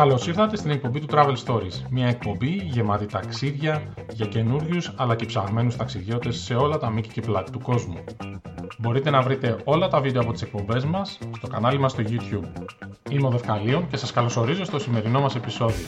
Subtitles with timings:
[0.00, 1.82] Καλώς ήρθατε στην εκπομπή του Travel Stories.
[1.90, 7.20] Μια εκπομπή γεμάτη ταξίδια για καινούριους αλλά και ψαγμένους ταξιδιώτες σε όλα τα μήκη και
[7.20, 8.04] πλάτη του κόσμου.
[8.78, 12.52] Μπορείτε να βρείτε όλα τα βίντεο από τις εκπομπές μας στο κανάλι μας στο YouTube.
[13.10, 15.86] Είμαι ο Δευκαλίων και σας καλωσορίζω στο σημερινό μας επεισόδιο.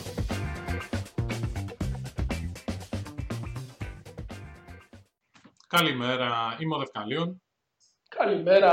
[5.66, 7.42] Καλημέρα, είμαι ο Δευκαλίων.
[8.08, 8.72] Καλημέρα,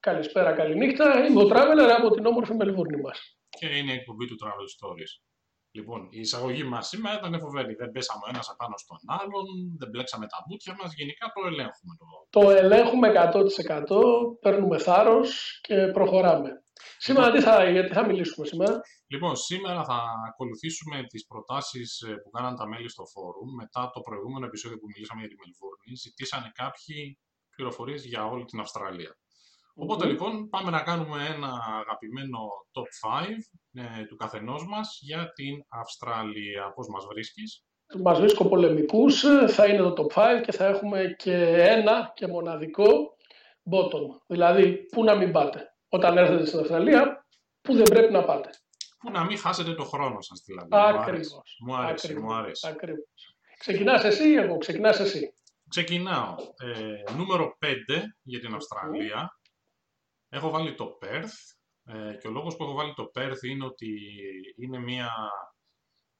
[0.00, 1.26] καλησπέρα, καληνύχτα.
[1.26, 5.12] Είμαι ο Traveler από την όμορφη Μελβούρνη μας και είναι η εκπομπή του Travel Stories.
[5.76, 7.74] Λοιπόν, η εισαγωγή μας σήμερα ήταν φοβερή.
[7.74, 9.44] Δεν πέσαμε ο ένας απάνω στον άλλον,
[9.78, 10.94] δεν μπλέξαμε τα μπούτια μας.
[10.94, 11.92] Γενικά το ελέγχουμε.
[12.00, 12.06] Το,
[12.36, 14.40] το ελέγχουμε 100%.
[14.40, 16.50] Παίρνουμε θάρρος και προχωράμε.
[16.98, 19.98] Σήμερα τι θα, γιατί θα μιλήσουμε σήμερα; Λοιπόν, σήμερα θα
[20.28, 23.54] ακολουθήσουμε τις προτάσεις ε, που κάναν τα μέλη στο φόρουμ.
[23.54, 27.18] Μετά το προηγούμενο επεισόδιο που μιλήσαμε για τη Μελβούρνη, ζητήσανε κάποιοι
[27.56, 29.12] πληροφορίες για όλη την Αυστραλία.
[29.74, 31.48] Οπότε λοιπόν πάμε να κάνουμε ένα
[31.80, 32.38] αγαπημένο
[32.72, 36.72] top 5 ε, του καθενός μας για την Αυστραλία.
[36.74, 37.64] Πώς μας βρίσκεις;
[38.02, 43.16] Μας βρίσκω πολεμικούς, θα είναι το top 5 και θα έχουμε και ένα και μοναδικό
[43.70, 44.20] bottom.
[44.26, 45.74] Δηλαδή, πού να μην πάτε.
[45.88, 47.26] Όταν έρθετε στην Αυστραλία,
[47.60, 48.50] πού δεν πρέπει να πάτε.
[48.98, 50.68] Πού να μην χάσετε το χρόνο σας δηλαδή.
[50.70, 51.58] Ακριβώς.
[51.66, 52.68] Μου άρεσε, μου άρεσε.
[52.68, 53.36] Ακριβώς.
[53.58, 55.32] Ξεκινάς εσύ ή εγώ, ξεκινάς εσύ.
[55.68, 56.34] Ξεκινάω.
[56.58, 57.68] Ε, νούμερο 5
[58.22, 59.40] για την Αυστραλία.
[60.34, 61.36] Έχω βάλει το Perth
[61.84, 63.90] ε, και ο λόγος που έχω βάλει το Perth είναι ότι
[64.56, 65.10] είναι μια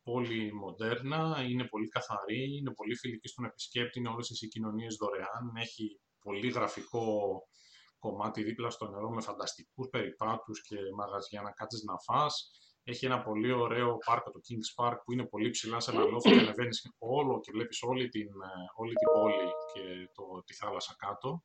[0.03, 5.45] πόλη μοντέρνα, είναι πολύ καθαρή, είναι πολύ φιλική στον επισκέπτη, είναι όλες οι συγκοινωνίες δωρεάν,
[5.57, 7.07] έχει πολύ γραφικό
[7.99, 12.51] κομμάτι δίπλα στο νερό με φανταστικούς περιπάτους και μαγαζιά να κάτσεις να φας.
[12.85, 16.31] Έχει ένα πολύ ωραίο πάρκο, το Kings Park, που είναι πολύ ψηλά σε ένα λόφο
[16.31, 19.83] και ανεβαίνεις όλο και βλέπεις όλη την, ε, όλη την πόλη και
[20.15, 21.43] το, τη θάλασσα κάτω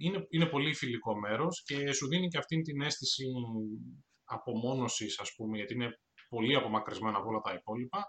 [0.00, 3.24] είναι, είναι πολύ φιλικό μέρος και σου δίνει και αυτήν την αίσθηση
[4.24, 5.90] απομόνωσης, ας πούμε, γιατί είναι
[6.28, 8.04] πολύ απομακρυσμένα από όλα τα υπόλοιπα.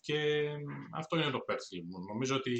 [0.00, 0.48] Και
[0.92, 2.04] αυτό είναι το Perth λοιπόν.
[2.04, 2.52] Νομίζω ότι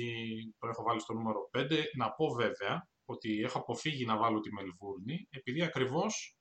[0.58, 1.84] το έχω βάλει στο νούμερο 5.
[1.96, 6.36] Να πω βέβαια ότι έχω αποφύγει να βάλω τη Μελβούρνη, επειδή ακριβώς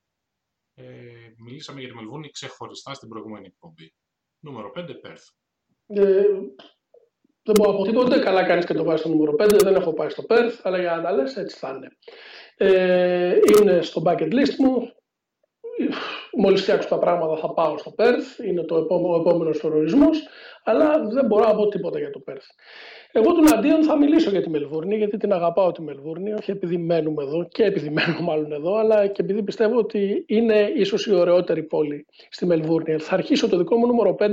[0.73, 3.93] ε, μιλήσαμε για τη Μελβούρνη ξεχωριστά στην προηγούμενη εκπομπή.
[4.39, 5.27] Νούμερο 5, Perth.
[5.85, 6.25] Ε,
[7.43, 8.19] δεν μπορώ να πω τίποτα.
[8.19, 9.57] Καλά κάνεις και το βάζεις στο νούμερο 5.
[9.63, 11.89] Δεν έχω πάει στο Perth, αλλά για να τα λες, έτσι θα είναι.
[12.57, 14.91] Ε, είναι στο bucket list μου.
[16.37, 18.45] Μόλις φτιάξω τα πράγματα θα πάω στο Perth.
[18.47, 20.09] Είναι το επόμενο, ο επόμενος προορισμό.
[20.63, 22.47] Αλλά δεν μπορώ να πω τίποτα για το Perth.
[23.11, 26.77] Εγώ του αντίον θα μιλήσω για τη Μελβούρνη, γιατί την αγαπάω τη Μελβούρνη, όχι επειδή
[26.77, 31.13] μένουμε εδώ και επειδή μένουμε μάλλον εδώ, αλλά και επειδή πιστεύω ότι είναι ίσως η
[31.13, 32.97] ωραιότερη πόλη στη Μελβούρνη.
[32.97, 34.25] Θα αρχίσω το δικό μου νούμερο 5,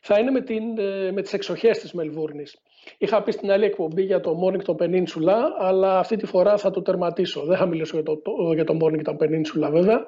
[0.00, 2.56] θα είναι με, την, ε, με τις εξοχές της Μελβούρνης.
[2.98, 6.82] Είχα πει στην άλλη εκπομπή για το Mornington Peninsula, αλλά αυτή τη φορά θα το
[6.82, 7.44] τερματίσω.
[7.44, 8.22] Δεν θα μιλήσω για το,
[8.54, 10.06] για το Mornington Peninsula βέβαια.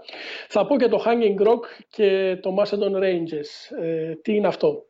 [0.48, 1.60] Θα πω για το Hanging Rock
[1.90, 3.78] και το Macedon Ranges.
[3.82, 4.84] Ε, τι είναι αυτό;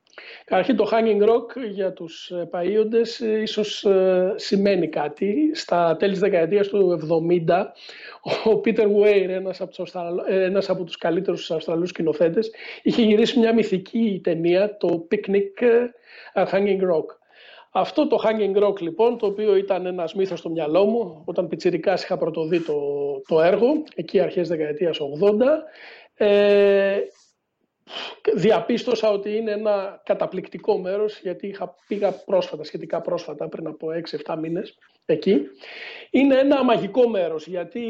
[0.44, 5.50] Καταρχήν το Hanging Rock για τους ε, παΐοντες ε, ίσως ε, σημαίνει κάτι.
[5.54, 7.00] Στα τέλη της δεκαετίας του
[7.48, 7.64] 70
[8.44, 9.92] ο Peter Weir, ένας από τους,
[10.28, 12.50] ένας από τους καλύτερους Αυστραλούς σκηνοθέτες,
[12.82, 15.64] είχε γυρίσει μια μυθική ταινία, το Picnic
[16.34, 17.19] at Hanging Rock.
[17.72, 22.02] Αυτό το Hanging Rock λοιπόν, το οποίο ήταν ένας μύθος στο μυαλό μου, όταν πιτσιρικάς
[22.02, 22.80] είχα πρωτοδεί το,
[23.28, 25.04] το έργο, εκεί αρχές δεκαετίας 80,
[26.14, 26.98] ε,
[28.34, 33.88] διαπίστωσα ότι είναι ένα καταπληκτικό μέρος γιατί είχα, πήγα πρόσφατα, σχετικά πρόσφατα πριν από
[34.26, 35.40] 6-7 μήνες εκεί.
[36.10, 37.80] Είναι ένα μαγικό μέρος γιατί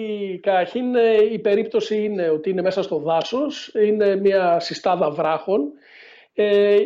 [0.42, 0.94] καταρχήν
[1.32, 5.78] η περίπτωση είναι ότι είναι μέσα στο δάσος, είναι μια συστάδα βράχων ε,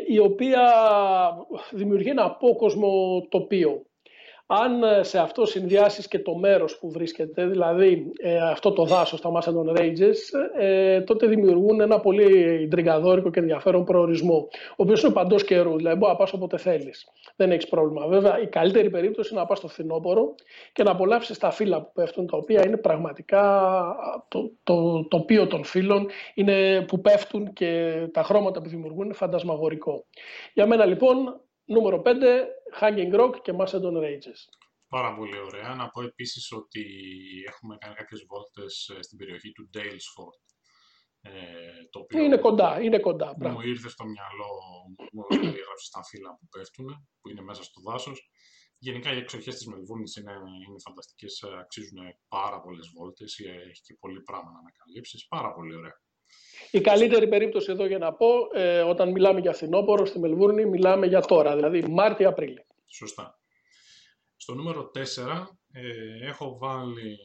[0.07, 0.63] η οποία
[1.71, 3.83] δημιουργεί ένα απόκοσμο τοπίο.
[4.63, 9.21] Αν ε, σε αυτό συνδυάσεις και το μέρος που βρίσκεται, δηλαδή ε, αυτό το δάσος,
[9.21, 10.17] τα Macedon Ranges,
[10.59, 15.99] ε, τότε δημιουργούν ένα πολύ τριγκαδόρικο και ενδιαφέρον προορισμό, ο οποίος είναι παντός καιρού, δηλαδή
[15.99, 17.09] μπορεί να πας όποτε θέλεις.
[17.37, 18.07] Δεν έχεις πρόβλημα.
[18.07, 20.35] Βέβαια, η καλύτερη περίπτωση είναι να πας στο φθινόπωρο
[20.73, 23.85] και να απολαύσεις τα φύλλα που πέφτουν, τα οποία είναι πραγματικά
[24.29, 30.05] το, το τοπίο των φύλων είναι, που πέφτουν και τα χρώματα που δημιουργούν είναι φαντασμαγορικό.
[30.55, 32.11] Για μένα λοιπόν Νούμερο 5,
[32.81, 34.41] Hanging Rock και Macedon Ranges.
[34.89, 35.75] Πάρα πολύ ωραία.
[35.75, 36.85] Να πω επίσης ότι
[37.47, 40.43] έχουμε κάνει κάποιες βόλτες ε, στην περιοχή του Dalesford.
[41.21, 41.33] Ε,
[41.91, 43.37] το οποίο είναι κοντά, είναι κοντά.
[43.39, 44.51] Μου ήρθε στο μυαλό,
[45.13, 46.87] μου έγραψε στα φύλλα που πέφτουν,
[47.21, 48.31] που είναι μέσα στο δάσος.
[48.79, 50.33] Γενικά οι εξοχές της Μελβούρνης είναι,
[50.67, 53.39] είναι φανταστικές, ε, αξίζουν πάρα πολλές βόλτες.
[53.39, 55.27] Έχει και πολύ πράγμα να ανακαλύψεις.
[55.27, 56.03] Πάρα πολύ ωραία.
[56.71, 61.07] Η καλύτερη περίπτωση εδώ για να πω, ε, όταν μιλάμε για φθινόπωρο στη Μελβούρνη, μιλάμε
[61.07, 62.65] για τώρα, δηλαδή Μάρτιο-Απρίλιο.
[62.87, 63.41] Σωστά.
[64.37, 67.19] Στο νούμερο 4 ε, έχω βάλει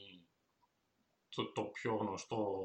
[1.29, 2.55] το, το πιο γνωστό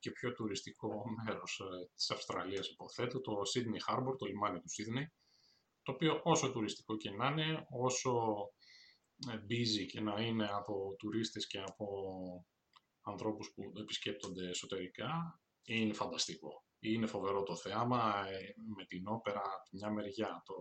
[0.00, 5.06] και πιο τουριστικό μέρος ε, της Αυστραλίας υποθέτω, το Sydney Harbour, το λιμάνι του Sydney,
[5.82, 8.12] το οποίο όσο τουριστικό και να είναι, όσο
[9.30, 11.86] ε, busy και να είναι από τουρίστες και από
[13.02, 15.40] ανθρώπους που επισκέπτονται εσωτερικά,
[15.74, 16.64] είναι φανταστικό.
[16.78, 20.54] Είναι φοβερό το θέαμα ε, με την όπερα από μια μεριά, το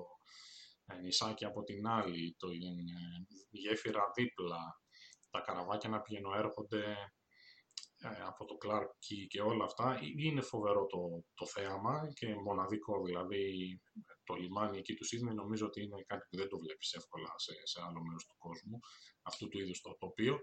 [1.01, 2.47] νησάκι από την άλλη, το
[3.49, 4.81] γέφυρα δίπλα,
[5.29, 6.95] τα καραβάκια να πηγαίνουν έρχονται
[7.99, 9.93] ε, από το Clark Key και όλα αυτά.
[9.93, 13.79] Ε, είναι φοβερό το, το θέαμα και μοναδικό δηλαδή
[14.23, 17.53] το λιμάνι εκεί του Σίδνη νομίζω ότι είναι κάτι που δεν το βλέπεις εύκολα σε,
[17.63, 18.79] σε άλλο μέρος του κόσμου
[19.21, 20.39] αυτού του είδους το τοπίο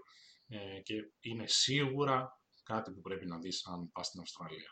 [0.47, 4.71] ε, και είναι σίγουρα κάτι που πρέπει να δεις αν πας στην Αυστραλία.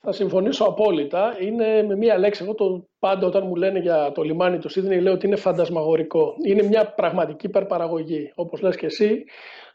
[0.00, 1.40] Θα συμφωνήσω απόλυτα.
[1.40, 2.42] Είναι με μία λέξη.
[2.42, 6.34] Εγώ το πάντα όταν μου λένε για το λιμάνι του Σίδνεϊ λέω ότι είναι φαντασμαγορικό.
[6.46, 8.32] Είναι μια πραγματική υπερπαραγωγή.
[8.34, 9.24] Όπως λες και εσύ,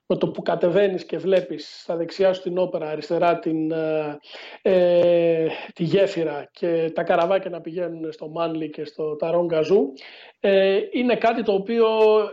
[0.05, 4.19] με το που κατεβαίνεις και βλέπεις στα δεξιά σου την όπερα, αριστερά την, ε,
[4.61, 9.94] ε, τη γέφυρα και τα καραβάκια να πηγαίνουν στο Μάνλι και στο Ταρόν Καζού,
[10.39, 11.88] ε, είναι κάτι το οποίο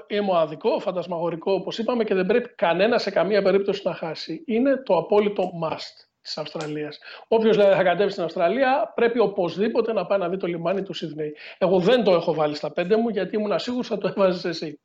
[0.06, 4.43] είναι μοναδικό, φαντασμαγορικό όπως είπαμε και δεν πρέπει κανένας σε καμία περίπτωση να χάσει.
[4.46, 6.99] Είναι το απόλυτο must της Αυστραλίας.
[7.28, 10.93] Όποιος δηλαδή θα κατέβει στην Αυστραλία πρέπει οπωσδήποτε να πάει να δει το λιμάνι του
[10.93, 11.37] Σίδνεϊ.
[11.58, 14.81] Εγώ δεν το έχω βάλει στα πέντε μου γιατί ήμουν σίγουρος θα το έβαζες εσύ.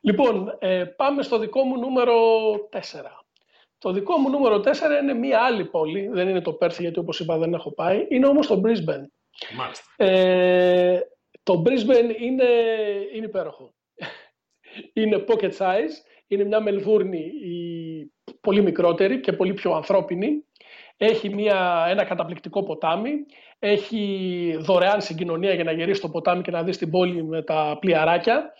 [0.00, 2.14] Λοιπόν, ε, πάμε στο δικό μου νούμερο
[2.72, 2.80] 4.
[3.78, 4.66] Το δικό μου νούμερο 4
[5.02, 8.26] είναι μία άλλη πόλη, δεν είναι το Πέρθι γιατί όπως είπα δεν έχω πάει, είναι
[8.26, 9.06] όμως το Brisbane.
[9.56, 9.84] Μάλιστα.
[9.96, 11.00] Ε,
[11.42, 12.48] το Brisbane είναι,
[13.14, 13.74] είναι υπέροχο.
[14.92, 15.92] είναι pocket size,
[16.26, 20.44] είναι μια Μελβούρνη η πολύ μικρότερη και πολύ πιο ανθρώπινη.
[20.96, 23.12] Έχει μια, ένα καταπληκτικό ποτάμι.
[23.58, 27.76] Έχει δωρεάν συγκοινωνία για να γυρίσεις το ποτάμι και να δεις την πόλη με τα
[27.80, 28.52] πλοιαράκια.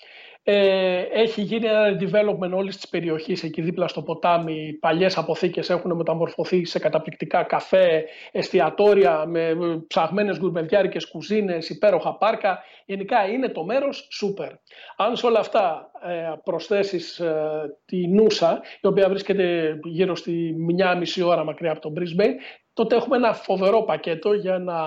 [0.51, 4.73] Ε, έχει γίνει ένα development όλης της περιοχής εκεί δίπλα στο ποτάμι.
[4.81, 9.57] Παλιές αποθήκες έχουν μεταμορφωθεί σε καταπληκτικά καφέ, εστιατόρια με
[9.87, 12.63] ψαγμένες γκουρμεδιάρικες κουζίνες, υπέροχα πάρκα.
[12.87, 14.51] Γενικά είναι το μέρος super.
[14.97, 20.97] Αν σε όλα αυτά ε, προσθέσεις ε, τη Νούσα, η οποία βρίσκεται γύρω στη μια
[20.97, 22.35] μισή ώρα μακριά από τον Brisbane,
[22.79, 24.81] τότε έχουμε ένα φοβερό πακέτο για ένα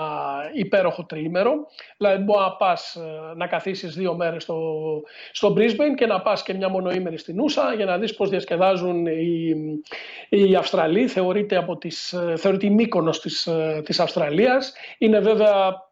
[0.52, 1.52] υπέροχο τριήμερο.
[1.96, 4.80] Δηλαδή μπορεί να πας ε, να καθίσεις δύο μέρες στο,
[5.32, 9.06] στο Brisbane και να πας και μια μονοήμερη στην Ούσα για να δεις πώς διασκεδάζουν
[9.06, 9.54] οι,
[10.28, 11.08] οι Αυστραλοί.
[11.08, 14.72] Θεωρείται, από τις, ε, θεωρείται η μήκονος της, ε, της Αυστραλίας.
[14.98, 15.90] Είναι βέβαια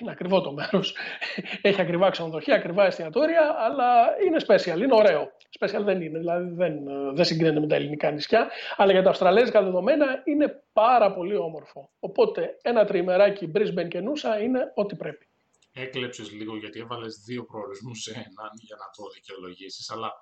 [0.00, 0.94] είναι ακριβό το μέρος.
[1.62, 3.84] Έχει ακριβά ξενοδοχεία, ακριβά εστιατόρια, αλλά
[4.26, 5.32] είναι special, είναι ωραίο.
[5.60, 6.84] Special δεν είναι, δηλαδή δεν,
[7.14, 11.90] δεν συγκρίνεται με τα ελληνικά νησιά, αλλά για τα αυστραλέζικα δεδομένα είναι πάρα πολύ όμορφο.
[11.98, 15.26] Οπότε ένα τριημεράκι Brisbane και Νούσα είναι ό,τι πρέπει.
[15.72, 20.12] Έκλεψες λίγο γιατί έβαλες δύο προορισμούς σε έναν για να το δικαιολογήσεις, αλλά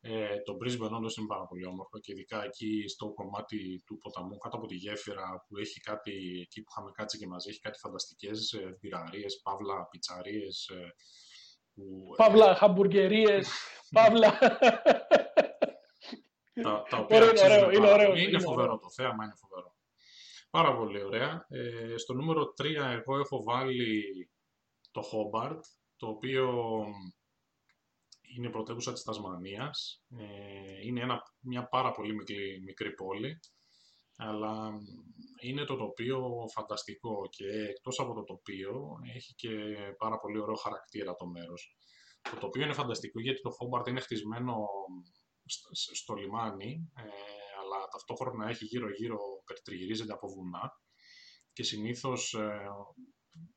[0.00, 4.36] ε, το Brisbane όντως είναι πάρα πολύ όμορφο και ειδικά εκεί στο κομμάτι του ποταμού,
[4.38, 7.78] κάτω από τη γέφυρα που έχει κάτι, εκεί που είχαμε κάτσει και μαζί, έχει κάτι
[7.78, 10.68] φανταστικές ε, μπειραρίες, παύλα πιτσαρίες.
[10.68, 10.90] Ε, που,
[12.16, 13.48] παύλα χαμπουργερίες,
[13.96, 14.38] παύλα...
[16.62, 19.74] τα, τα οποία είναι ωραίο, είναι, ωραίο, είναι, είναι φοβερό το θέαμα, είναι φοβερό.
[20.50, 21.46] Πάρα πολύ ωραία.
[21.48, 24.02] Ε, στο νούμερο 3 εγώ έχω βάλει
[24.90, 25.60] το Hobart,
[25.96, 26.84] το οποίο
[28.36, 30.04] είναι πρωτεύουσα της Τασμανίας.
[30.18, 33.40] Ε, είναι ένα, μια πάρα πολύ μικρή, μικρή πόλη,
[34.20, 34.70] αλλά
[35.40, 39.48] είναι το τοπίο φανταστικό και εκτός από το τοπίο έχει και
[39.98, 41.76] πάρα πολύ ωραίο χαρακτήρα το μέρος.
[42.30, 44.66] Το τοπίο είναι φανταστικό γιατί το Χόμπαρτ είναι χτισμένο
[45.94, 47.02] στο λιμάνι, ε,
[47.60, 50.80] αλλά ταυτόχρονα έχει γύρω-γύρω, περιτριγυρίζεται από βουνά
[51.52, 52.66] και συνήθως ε,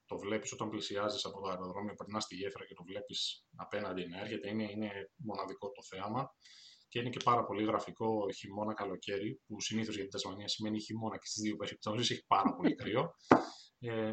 [0.06, 4.20] το βλέπεις όταν πλησιάζεις από το αεροδρόμιο, περνάς τη γέφυρα και το βλέπεις απέναντι να
[4.20, 6.36] έρχεται, είναι, είναι μοναδικό το θέαμα
[6.94, 11.18] και είναι και πάρα πολύ γραφικό χειμώνα καλοκαίρι, που συνήθως για την Τασμανία σημαίνει χειμώνα
[11.18, 13.14] και στις δύο περιπτώσεις έχει πάρα πολύ κρύο.
[13.80, 14.12] Ε,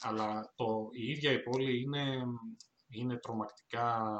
[0.00, 2.22] αλλά το, η ίδια η πόλη είναι,
[2.88, 4.18] είναι τρομακτικά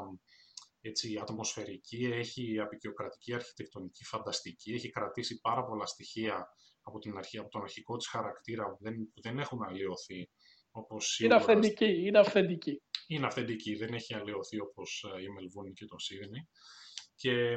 [0.80, 6.48] έτσι, ατμοσφαιρική, έχει απεικιοκρατική αρχιτεκτονική φανταστική, έχει κρατήσει πάρα πολλά στοιχεία
[6.82, 10.30] από, την αρχή, από τον αρχικό της χαρακτήρα που δεν, που δεν έχουν αλλοιωθεί
[10.70, 12.82] όπως είναι αυθεντική, είναι αυθεντική.
[13.06, 16.48] Είναι αυθεντική, δεν έχει αλλοιωθεί όπως ε, η Μελβούνη και το Σίδνη.
[17.20, 17.56] Και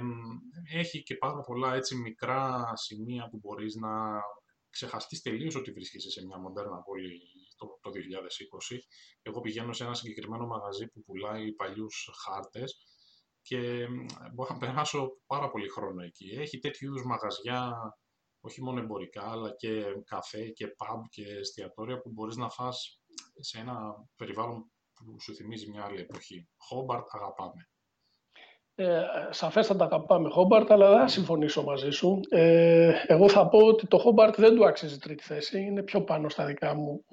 [0.74, 4.22] έχει και πάρα πολλά έτσι μικρά σημεία που μπορείς να
[4.70, 7.20] ξεχαστείς τελείως ότι βρίσκεσαι σε μια μοντέρνα πόλη
[7.58, 7.89] το, το
[8.72, 8.77] 2020.
[9.22, 12.77] Εγώ πηγαίνω σε ένα συγκεκριμένο μαγαζί που πουλάει παλιούς χάρτες
[13.41, 13.88] και
[14.34, 16.30] μπορώ να περάσω πάρα πολύ χρόνο εκεί.
[16.30, 17.74] Έχει τέτοιου είδους μαγαζιά
[18.41, 23.01] όχι μόνο εμπορικά, αλλά και καφέ και pub και εστιατόρια που μπορείς να φας
[23.39, 23.75] σε ένα
[24.15, 26.50] περιβάλλον που σου θυμίζει μια άλλη εποχή.
[26.58, 27.70] Χόμπαρτ αγαπάμε.
[28.75, 32.20] Ε, σαφέστατα αγαπάμε Χόμπαρτ, αλλά δεν θα συμφωνήσω μαζί σου.
[32.30, 35.62] Ε, εγώ θα πω ότι το Χόμπαρτ δεν του άξιζε τρίτη θέση.
[35.62, 37.06] Είναι πιο πάνω στα δικά μου,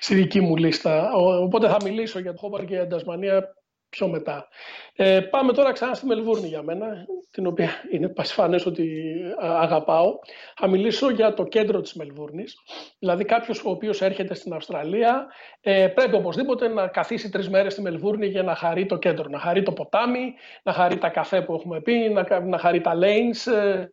[0.00, 1.12] στη δική μου λίστα.
[1.14, 3.54] Οπότε θα μιλήσω για το Χόμπαρτ και για την Τασμανία
[3.94, 4.48] πιο μετά.
[4.96, 10.18] Ε, πάμε τώρα ξανά στη Μελβούρνη για μένα, την οποία είναι πασφανές ότι αγαπάω.
[10.56, 12.56] Θα μιλήσω για το κέντρο της Μελβούρνης.
[12.98, 15.26] Δηλαδή κάποιος ο οποίος έρχεται στην Αυστραλία
[15.60, 19.28] ε, πρέπει οπωσδήποτε να καθίσει τρεις μέρες στη Μελβούρνη για να χαρεί το κέντρο.
[19.28, 22.92] Να χαρεί το ποτάμι, να χαρεί τα καφέ που έχουμε πει, να, να χαρεί τα
[22.94, 23.52] lanes.
[23.52, 23.86] Ε,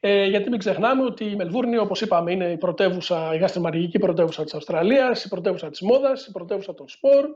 [0.00, 4.44] ε, γιατί μην ξεχνάμε ότι η Μελβούρνη, όπως είπαμε, είναι η πρωτεύουσα, η γαστριμαργική πρωτεύουσα
[4.44, 7.28] της Αυστραλίας, η πρωτεύουσα της μόδας, η πρωτεύουσα των σπορ.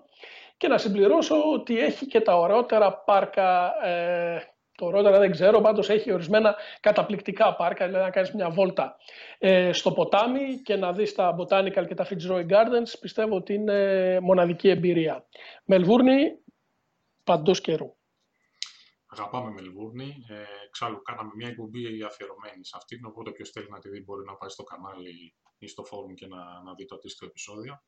[0.59, 5.89] Και να συμπληρώσω ότι έχει και τα ωραιότερα πάρκα, ε, το ωραιότερα δεν ξέρω, πάντως
[5.89, 8.97] έχει ορισμένα καταπληκτικά πάρκα, δηλαδή να κάνεις μια βόλτα
[9.39, 14.19] ε, στο ποτάμι και να δεις τα Botanical και τα Fitzroy Gardens, πιστεύω ότι είναι
[14.21, 15.27] μοναδική εμπειρία.
[15.65, 16.39] Μελβούρνη,
[17.25, 17.97] παντός καιρού.
[19.11, 20.25] Αγαπάμε Μελβούρνη.
[20.29, 23.05] Ε, εξάλλου, κάναμε μια εκπομπή αφιερωμένη σε αυτήν.
[23.05, 26.27] Οπότε, όποιος θέλει να τη δει, μπορεί να πάει στο κανάλι ή στο φόρουμ και
[26.27, 27.83] να, να δει το αντίστοιχο επεισόδιο.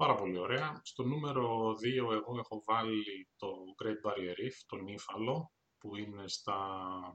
[0.00, 0.80] Πάρα πολύ ωραία.
[0.84, 3.48] Στο νούμερο 2 εγώ έχω βάλει το
[3.82, 6.58] Great Barrier Reef, τον Ήφαλο, που είναι στα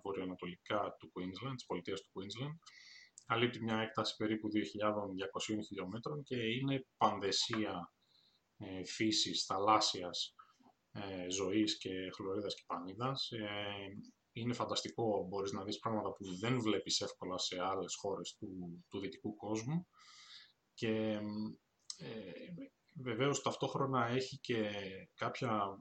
[0.03, 2.55] βορειοανατολικά του Queensland, της πολιτείας του Queensland.
[3.25, 7.93] Καλύπτει μια έκταση περίπου 2.200 χιλιόμετρων και είναι πανδεσία
[8.57, 10.35] ε, φύσης, θαλάσσιας
[10.91, 13.31] ε, ζωής και χλωρίδας και πανίδας.
[13.31, 13.97] Ε,
[14.31, 18.47] είναι φανταστικό, μπορείς να δεις πράγματα που δεν βλέπεις εύκολα σε άλλες χώρες του,
[18.89, 19.87] του δυτικού κόσμου
[20.73, 21.19] και
[21.97, 22.09] ε,
[22.93, 24.69] βεβαίως ταυτόχρονα έχει και
[25.15, 25.79] κάποια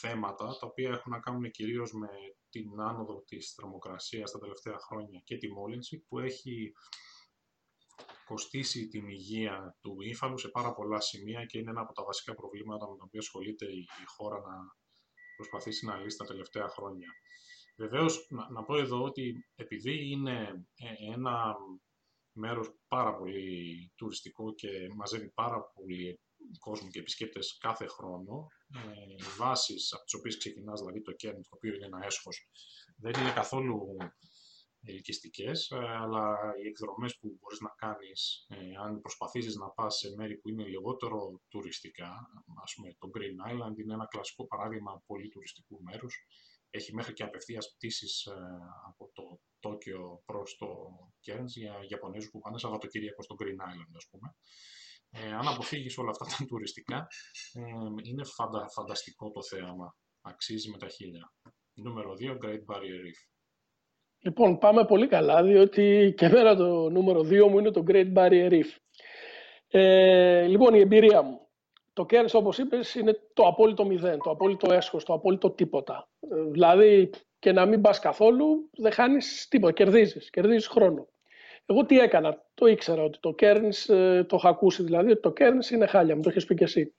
[0.00, 2.08] θέματα τα οποία έχουν να κάνουν κυρίως με
[2.50, 6.72] την άνοδο της θερμοκρασίας τα τελευταία χρόνια και τη μόλυνση που έχει
[8.24, 12.34] κοστίσει την υγεία του ύφαλου σε πάρα πολλά σημεία και είναι ένα από τα βασικά
[12.34, 14.56] προβλήματα με τα οποία ασχολείται η χώρα να
[15.36, 17.08] προσπαθήσει να λύσει τα τελευταία χρόνια.
[17.76, 21.56] Βεβαίως, να, να πω εδώ ότι επειδή είναι ε, ένα
[22.32, 26.20] μέρος πάρα πολύ τουριστικό και μαζεύει πάρα πολύ
[26.58, 28.46] κόσμο και επισκέπτες κάθε χρόνο.
[28.74, 32.48] Ε, οι βάσεις από τις οποίες ξεκινάς, δηλαδή το κέρνο, το οποίο είναι ένα έσχος,
[32.96, 33.96] δεν είναι καθόλου
[34.84, 40.14] ελκυστικές, ε, αλλά οι εκδρομές που μπορείς να κάνεις, ε, αν προσπαθήσεις να πας σε
[40.16, 42.12] μέρη που είναι λιγότερο τουριστικά,
[42.62, 46.26] ας πούμε το Green Island είναι ένα κλασικό παράδειγμα πολύ τουριστικού μέρους,
[46.74, 48.32] έχει μέχρι και απευθείας πτήσεις ε,
[48.88, 50.66] από το Τόκιο προς το
[51.20, 54.28] Κέρνς για Ιαπωνέζους που πάνε Σαββατοκύριακο στο Green Island, ας πούμε.
[55.10, 57.06] Ε, αν αποφύγεις όλα αυτά τα τουριστικά,
[57.52, 57.62] ε,
[58.02, 59.96] είναι φαντα, φανταστικό το θέαμα.
[60.20, 61.32] Αξίζει με τα χίλια.
[61.74, 63.20] Νούμερο 2, Great Barrier Reef.
[64.24, 68.50] Λοιπόν, πάμε πολύ καλά, διότι και εμένα το νούμερο 2 μου είναι το Great Barrier
[68.50, 68.76] Reef.
[69.68, 71.41] Ε, λοιπόν, η εμπειρία μου.
[71.92, 76.08] Το Cairns, όπως είπες, είναι το απόλυτο μηδέν, το απόλυτο έσχος, το απόλυτο τίποτα.
[76.20, 81.06] Ε, δηλαδή, και να μην πας καθόλου, δεν χάνεις τίποτα, κερδίζεις, κερδίζεις χρόνο.
[81.66, 85.32] Εγώ τι έκανα, το ήξερα ότι το Cairns, ε, το είχα ακούσει δηλαδή, ότι το
[85.36, 86.94] Cairns είναι χάλια, μου το έχεις πει και εσύ.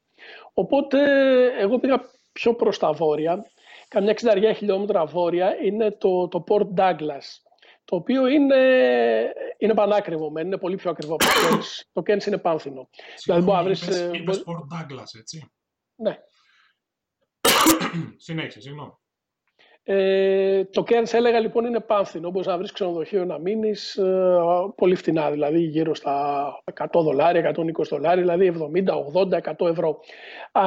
[0.53, 0.99] Οπότε,
[1.59, 3.45] εγώ πήγα πιο προς τα βόρεια,
[3.87, 7.23] καμιά 60 χιλιόμετρα βόρεια, είναι το, το Port Douglas,
[7.85, 8.55] το οποίο είναι,
[9.57, 11.81] είναι πανάκριβο, είναι πολύ πιο ακριβό από το Cairns.
[11.91, 12.89] Το Cairns είναι πάνθινο.
[13.23, 15.51] δηλαδή, μπορεί να βρεις, είπες, ε, είπες Port Douglas, έτσι.
[15.95, 16.17] Ναι.
[18.17, 18.91] Συνέχισε, συγγνώμη.
[19.85, 24.39] Ε, το Cairns έλεγα λοιπόν είναι πάνθινο, όπως να βρεις ξενοδοχείο να μείνεις ε,
[24.75, 29.99] πολύ φτηνά, δηλαδή γύρω στα 100 δολάρια, 120 δολάρια, δηλαδή 70, 80, 100 ευρώ.
[30.51, 30.63] Α,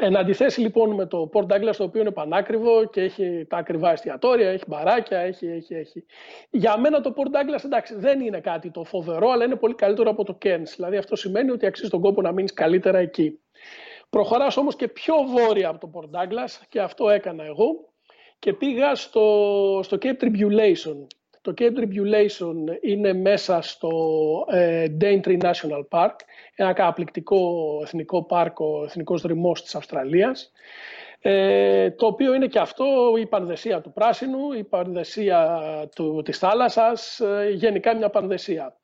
[0.00, 3.92] Εν αντιθέσει λοιπόν με το Port Douglas το οποίο είναι πανάκριβο και έχει τα ακριβά
[3.92, 6.04] εστιατόρια, έχει μπαράκια, έχει, έχει, έχει.
[6.50, 10.10] Για μένα το Port Douglas εντάξει δεν είναι κάτι το φοβερό αλλά είναι πολύ καλύτερο
[10.10, 10.72] από το Cairns.
[10.76, 13.40] Δηλαδή αυτό σημαίνει ότι αξίζει τον κόπο να μείνεις καλύτερα εκεί.
[14.10, 17.92] Προχωράς όμως και πιο βόρεια από το Port Douglas και αυτό έκανα εγώ
[18.38, 21.06] και πήγα στο, στο Cape Tribulation.
[21.42, 23.90] Το Cape Tribulation είναι μέσα στο
[24.50, 26.14] ε, Daintree National Park,
[26.54, 30.52] ένα καταπληκτικό εθνικό πάρκο, εθνικός δρυμός της Αυστραλίας,
[31.20, 35.60] ε, το οποίο είναι και αυτό η πανδεσία του πράσινου, η πανδεσία
[35.94, 38.76] του, της θάλασσας, ε, γενικά μια πανδεσία.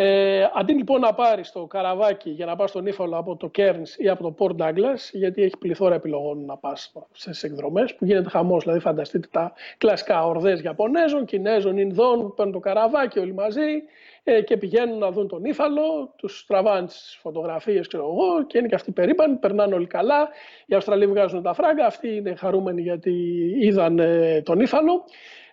[0.00, 3.88] Ε, αντί λοιπόν να πάρει το καραβάκι για να πας στον ύφαλο από το Cairns
[3.96, 8.28] ή από το Port Douglas, γιατί έχει πληθώρα επιλογών να πας σε εκδρομές που γίνεται
[8.28, 8.62] χαμός.
[8.62, 13.82] Δηλαδή, φανταστείτε τα κλασικά ορδές Ιαπωνέζων, Κινέζων, Ινδών που παίρνουν το καραβάκι όλοι μαζί
[14.24, 18.68] ε, και πηγαίνουν να δουν τον ύφαλο, τους τραβάνε τις φωτογραφίες, ξέρω εγώ, και είναι
[18.68, 20.28] και αυτοί περήπανοι, περνάνε όλοι καλά.
[20.66, 23.12] Οι Αυστραλοί βγάζουν τα φράγκα, αυτοί είναι χαρούμενοι γιατί
[23.60, 25.04] είδαν ε, τον ύφαλο.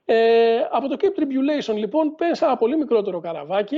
[0.05, 3.77] Ε, από το Cape Tribulation λοιπόν πέσα ένα πολύ μικρότερο καραβάκι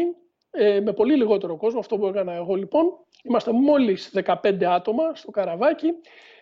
[0.51, 2.86] ε, με πολύ λιγότερο κόσμο, αυτό που έκανα εγώ λοιπόν.
[3.24, 4.12] Είμαστε μόλις
[4.44, 5.94] 15 άτομα στο καραβάκι.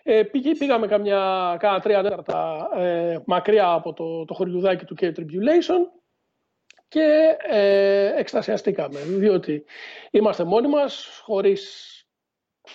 [0.02, 0.22] Ε,
[0.58, 5.80] πήγαμε καμιά, κάνα τρία τέταρτα ε, μακριά από το, το χωριουδάκι του Cape Tribulation
[6.88, 9.64] και ε, εκστασιαστήκαμε, διότι
[10.10, 11.95] είμαστε μόνοι μας, χωρίς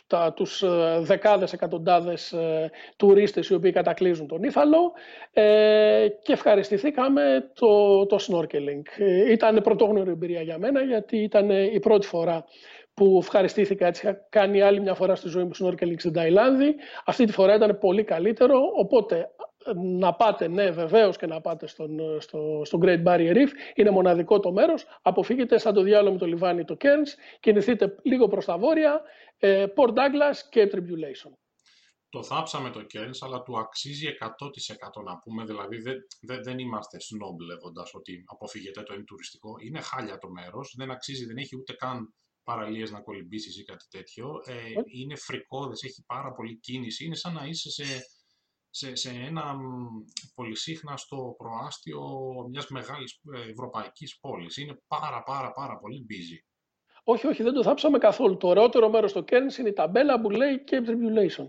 [0.07, 4.91] τα, τους ε, δεκάδες, εκατοντάδες ε, τουρίστες οι οποίοι κατακλείζουν τον Ήφαλο
[5.33, 8.81] ε, και ευχαριστηθήκαμε το, το snorkeling.
[8.97, 12.45] Ε, ήταν πρωτόγνωρη εμπειρία για μένα γιατί ήταν η πρώτη φορά
[12.93, 16.75] που ευχαριστήθηκα έτσι, είχα κάνει άλλη μια φορά στη ζωή μου snorkeling στην Ταϊλάνδη.
[17.05, 19.29] Αυτή τη φορά ήταν πολύ καλύτερο, οπότε
[19.75, 23.49] να πάτε, ναι, βεβαίως και να πάτε στον, στο, στο Great Barrier Reef.
[23.75, 24.85] Είναι μοναδικό το μέρος.
[25.01, 27.37] Αποφύγετε σαν το διάλογο με το λιβάνι το Cairns.
[27.39, 29.01] Κινηθείτε λίγο προς τα βόρεια.
[29.37, 31.31] Ε, Port Douglas και Tribulation.
[32.09, 35.45] Το θάψαμε το Cairns, αλλά του αξίζει 100% να πούμε.
[35.45, 39.55] Δηλαδή δεν, δεν, δεν είμαστε snob λέγοντας ότι αποφύγετε το είναι τουριστικό.
[39.59, 40.73] Είναι χάλια το μέρος.
[40.77, 42.13] Δεν αξίζει, δεν έχει ούτε καν
[42.43, 44.41] παραλίες να κολυμπήσεις ή κάτι τέτοιο.
[44.45, 44.83] Ε, ε.
[44.85, 47.05] Είναι φρικόδε, έχει πάρα πολύ κίνηση.
[47.05, 47.83] Είναι σαν να είσαι σε
[48.73, 49.55] σε, σε ένα
[50.35, 52.01] πολυσύχναστο προάστιο
[52.49, 54.57] μιας μεγάλης ε, ευρωπαϊκής πόλης.
[54.57, 56.45] Είναι πάρα πάρα πάρα πολύ busy.
[57.03, 58.37] Όχι, όχι, δεν το θάψαμε καθόλου.
[58.37, 61.47] Το ωραιότερο μέρος στο Cairns είναι η ταμπέλα που λέει Cape Tribulation.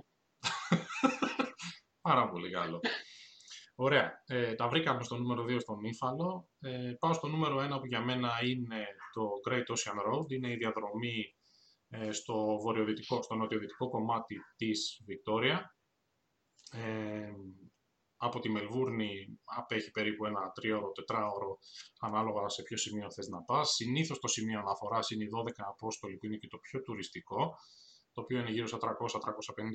[2.08, 2.80] πάρα πολύ καλό.
[3.74, 4.22] Ωραία.
[4.26, 6.48] Ε, τα βρήκαμε στο νούμερο 2 στον Ήφαλο.
[6.60, 10.30] Ε, πάω στο νούμερο 1 που για μένα είναι το Great Ocean Road.
[10.32, 11.36] Είναι η διαδρομή
[11.88, 15.76] ε, στο, βορειοδυτικό, στο νοτιοδυτικό κομμάτι της Βικτόρια
[18.16, 19.10] από τη Μελβούρνη
[19.44, 21.58] απέχει περίπου ένα τριώρο, τετράωρο
[22.00, 23.70] ανάλογα σε ποιο σημείο θες να πας.
[23.70, 27.54] Συνήθως το σημείο αναφοράς είναι οι 12 Απόστολοι που είναι και το πιο τουριστικό,
[28.12, 28.84] το οποίο είναι γύρω στα 300-350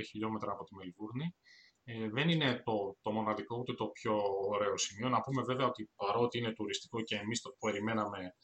[0.09, 1.35] χιλιόμετρα από τη Μελβούρνη.
[1.83, 4.15] Ε, δεν είναι το, το μοναδικό ούτε το πιο
[4.49, 5.09] ωραίο σημείο.
[5.09, 8.35] Να πούμε βέβαια ότι παρότι είναι τουριστικό και εμείς το περιμέναμε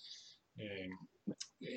[0.55, 0.65] ε,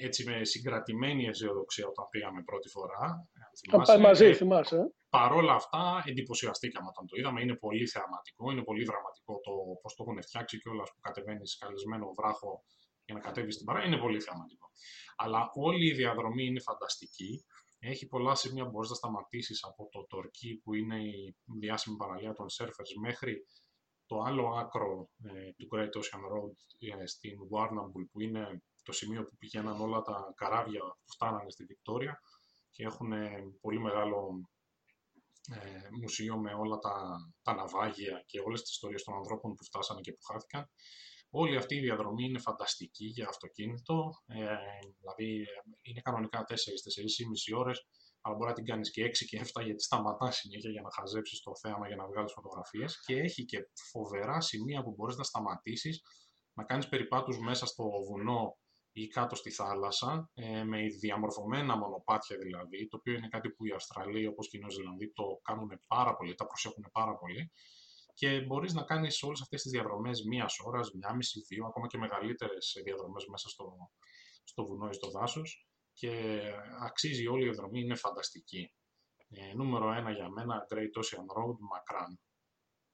[0.04, 3.28] έτσι με συγκρατημένη αισιοδοξία όταν πήγαμε πρώτη φορά.
[3.70, 4.94] Θυμάσαι, μαζί, ε, θυμάσαι.
[5.18, 7.40] Παρόλα αυτά, εντυπωσιαστήκαμε όταν το είδαμε.
[7.40, 11.58] Είναι πολύ θεαματικό, είναι πολύ δραματικό το πώς το έχουν φτιάξει και όλας που κατεβαίνεις
[11.58, 12.64] καλεσμένο βράχο
[13.04, 13.84] για να κατέβεις στην παρά.
[13.84, 14.66] Είναι πολύ θεαματικό.
[15.16, 17.44] Αλλά όλη η διαδρομή είναι φανταστική.
[17.78, 22.32] Έχει πολλά σημεία που μπορείς να σταματήσεις από το Τορκί, που είναι η διάσημη παραλία
[22.32, 23.46] των Surfers, μέχρι
[24.06, 26.56] το άλλο άκρο ε, του Great Ocean Road
[27.00, 31.64] ε, στην Warrnambool, που είναι το σημείο που πηγαίναν όλα τα καράβια που φτάνανε στη
[31.64, 32.20] Βικτόρια
[32.70, 33.12] και έχουν
[33.60, 34.48] πολύ μεγάλο
[35.54, 36.94] ε, μουσείο με όλα τα,
[37.42, 40.70] τα ναυάγια και όλες τις ιστορίες των ανθρώπων που φτάσανε και που χάθηκαν.
[41.30, 44.38] Όλη αυτή η διαδρομή είναι φανταστική για αυτοκίνητο, ε,
[44.98, 45.46] δηλαδή
[45.82, 47.86] είναι κανονικά 4-4,5 ώρες,
[48.20, 51.40] αλλά μπορεί να την κάνεις και 6 και 7 γιατί σταματάς συνέχεια για να χαζέψεις
[51.40, 53.58] το θέαμα, για να βγάλεις φωτογραφίες και έχει και
[53.90, 56.02] φοβερά σημεία που μπορείς να σταματήσεις,
[56.52, 58.58] να κάνεις περιπάτους μέσα στο βουνό
[58.98, 63.70] ή κάτω στη θάλασσα, ε, με διαμορφωμένα μονοπάτια δηλαδή, το οποίο είναι κάτι που οι
[63.70, 67.50] Αυστραλοί όπως και οι Νεοζηλανδοί το κάνουν πάρα πολύ, τα προσέχουν πάρα πολύ
[68.14, 71.98] και μπορείς να κάνεις όλες αυτές τις διαδρομές μίας ώρας, μία μισή, δύο, ακόμα και
[71.98, 73.90] μεγαλύτερες διαδρομές μέσα στο,
[74.44, 76.40] στο βουνό ή στο δάσος και
[76.82, 78.72] αξίζει όλη η διαδρομή, είναι φανταστική.
[79.28, 82.20] Ε, νούμερο ένα για μένα, Great Ocean Road, μακράν.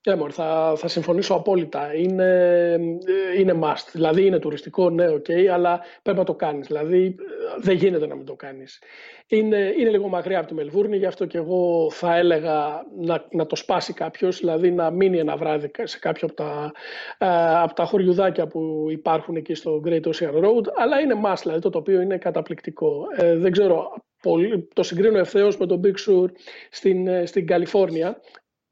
[0.05, 1.93] Yeah, θα, θα συμφωνήσω απόλυτα.
[1.95, 2.71] Είναι,
[3.05, 3.87] ε, είναι must.
[3.91, 6.67] Δηλαδή είναι τουριστικό, ναι, ok, αλλά πρέπει να το κάνεις.
[6.67, 7.15] Δηλαδή
[7.57, 8.81] δεν γίνεται να μην το κάνεις.
[9.27, 13.45] Είναι, είναι λίγο μακριά από τη Μελβούρνη, γι' αυτό και εγώ θα έλεγα να, να
[13.45, 16.71] το σπάσει κάποιος, δηλαδή να μείνει ένα βράδυ σε κάποιο από τα,
[17.17, 21.61] ε, από τα χωριουδάκια που υπάρχουν εκεί στο Great Ocean Road, αλλά είναι must, δηλαδή
[21.61, 23.05] το τοπίο είναι καταπληκτικό.
[23.15, 26.25] Ε, δεν ξέρω, πολύ, το συγκρίνω ευθέως με τον Big Sur
[26.69, 28.21] στην, ε, στην Καλιφόρνια.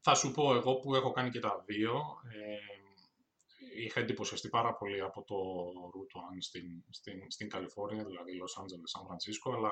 [0.00, 1.92] Θα σου πω εγώ που έχω κάνει και τα δύο.
[2.32, 2.71] Ε,
[3.76, 5.36] είχα εντυπωσιαστεί πάρα πολύ από το
[5.92, 9.70] Route 1 στην, στην, στην Καλιφόρνια, δηλαδή Los Angeles, San Francisco, αλλά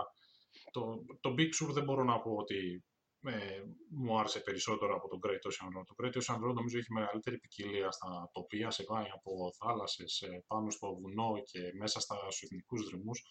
[0.71, 2.85] το, το Big Sur δεν μπορώ να πω ότι
[3.23, 5.85] ε, μου άρεσε περισσότερο από το Great Ocean Road.
[5.87, 10.71] Το Great Ocean Road νομίζω έχει μεγαλύτερη ποικιλία στα τοπία, σε πάει από θάλασσες πάνω
[10.71, 13.23] στο βουνό και μέσα στα εθνικούς δρυμούς.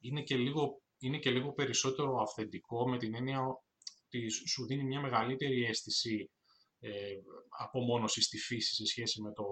[0.00, 5.00] Είναι και λίγο, είναι και λίγο περισσότερο αυθεντικό με την έννοια ότι σου δίνει μια
[5.00, 6.30] μεγαλύτερη αίσθηση
[6.84, 6.90] ε,
[7.64, 9.44] απομόνωση στη φύση σε σχέση με το,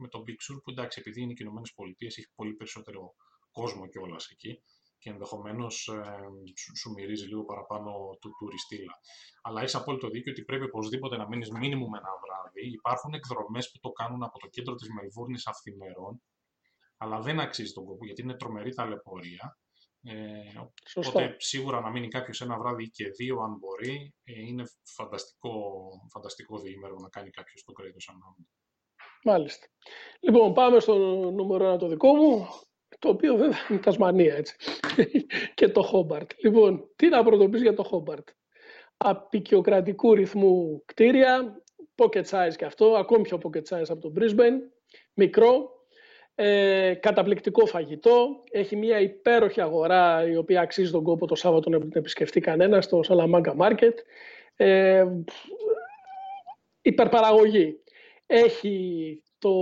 [0.00, 3.14] με το Big Sur, που εντάξει, επειδή είναι οι Ηνωμένες Πολιτείες, έχει πολύ περισσότερο
[3.50, 4.62] κόσμο κιόλας εκεί
[4.98, 6.02] και ενδεχομένως ε,
[6.56, 8.94] σου, σου, μυρίζει λίγο παραπάνω του τουριστήλα.
[9.42, 12.72] Αλλά έχεις απόλυτο δίκιο ότι πρέπει οπωσδήποτε να μείνεις μήνυμου με ένα βράδυ.
[12.72, 16.22] Υπάρχουν εκδρομές που το κάνουν από το κέντρο της Μελβούρνης αυθημερών,
[16.96, 19.58] αλλά δεν αξίζει τον κόπο γιατί είναι τρομερή ταλαιπωρία.
[20.08, 24.64] Ε, οπότε σίγουρα να μείνει κάποιος ένα βράδυ ή και δύο αν μπορεί, ε, είναι
[24.84, 28.16] φανταστικό, φανταστικό διήμερο να κάνει κάποιος το κρέτο σαν
[29.24, 29.66] Μάλιστα.
[30.20, 30.96] Λοιπόν, πάμε στο
[31.30, 32.46] νούμερο ένα το δικό μου.
[32.98, 34.56] το οποίο βέβαια είναι Τασμανία, έτσι,
[35.54, 36.30] και το Χόμπαρτ.
[36.36, 38.28] Λοιπόν, τι να πρωτοποιήσει για το Χόμπαρτ;
[38.96, 41.62] Απικιοκρατικού ρυθμού κτίρια,
[41.94, 44.58] pocket size και αυτό, ακόμη πιο pocket size από το Brisbane,
[45.14, 45.75] μικρό,
[46.38, 51.78] ε, καταπληκτικό φαγητό, έχει μια υπέροχη αγορά η οποία αξίζει τον κόπο το Σάββατο να
[51.92, 53.94] επισκεφτεί κανένας στο Salamanca Market.
[54.56, 55.04] Ε,
[56.82, 57.80] υπερπαραγωγή.
[58.26, 59.52] Έχει το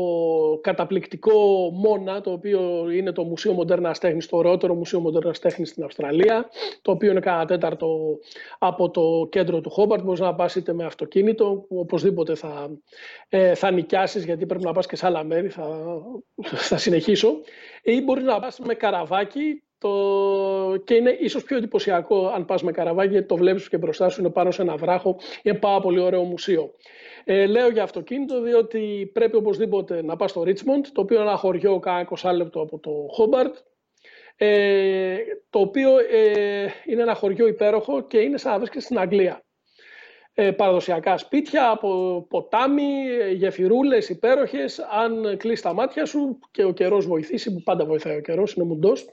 [0.61, 5.85] καταπληκτικό Μόνα, το οποίο είναι το Μουσείο Μοντέρνα Τέχνη, το ωραιότερο Μουσείο Μοντέρνα Τέχνη στην
[5.85, 6.49] Αυστραλία,
[6.83, 8.19] το οποίο είναι κάνα τέταρτο
[8.59, 10.03] από το κέντρο του Χόμπαρτ.
[10.03, 12.71] Μπορείς να πας είτε με αυτοκίνητο, οπωσδήποτε θα,
[13.29, 15.49] ε, θα νοικιάσεις, γιατί πρέπει να πας και σε άλλα μέρη.
[15.49, 15.99] Θα,
[16.43, 17.41] θα συνεχίσω.
[17.83, 19.91] Ή μπορείς να πας με καραβάκι, το...
[20.85, 24.21] και είναι ίσως πιο εντυπωσιακό αν πας με καραβάκι, γιατί το βλέπεις και μπροστά σου
[24.21, 25.17] είναι πάνω σε ένα βράχο.
[25.43, 26.75] Είναι πάρα πολύ ωραίο μουσείο.
[27.25, 31.37] Ε, λέω για αυτοκίνητο διότι πρέπει οπωσδήποτε να πας στο Richmond, το οποίο είναι ένα
[31.37, 33.53] χωριό κάνα 20 λεπτό από το Hobart,
[34.37, 35.17] ε,
[35.51, 39.45] το οποίο ε, είναι ένα χωριό υπέροχο και είναι σαν να βρίσκεσαι στην Αγγλία.
[40.37, 42.83] Ε, παραδοσιακά σπίτια, από ποτάμι,
[43.35, 44.79] γεφυρούλες υπέροχες.
[44.79, 48.65] Αν κλείσει τα μάτια σου και ο καιρός βοηθήσει, που πάντα βοηθάει ο καιρός, είναι
[48.65, 49.07] μουντός.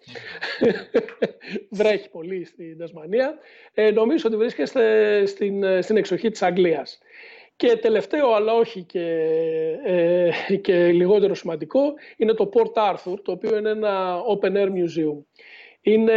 [1.69, 3.37] Βρέχει πολύ στην Τασμανία.
[3.73, 6.99] Ε, νομίζω ότι βρίσκεστε στην, στην εξοχή της Αγγλίας.
[7.55, 9.07] Και τελευταίο, αλλά όχι και,
[9.83, 15.17] ε, και λιγότερο σημαντικό, είναι το Port Arthur, το οποίο είναι ένα open air museum.
[15.81, 16.13] Είναι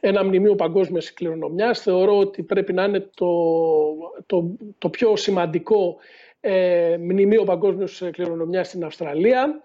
[0.00, 1.80] ένα μνημείο παγκόσμιας κληρονομιάς.
[1.80, 3.32] Θεωρώ ότι πρέπει να είναι το,
[4.26, 5.96] το, το πιο σημαντικό
[6.40, 9.62] ε, μνημείο παγκόσμιας κληρονομιάς στην Αυστραλία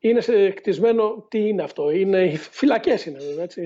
[0.00, 3.62] είναι κτισμένο, τι είναι αυτό, είναι οι φυλακές είναι βέβαια, έτσι.